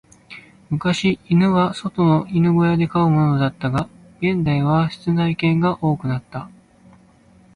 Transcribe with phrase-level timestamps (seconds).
[0.71, 3.87] 昔、犬は外の犬小屋で飼うものだったが、
[4.19, 6.49] 現代は室内犬が多くなった。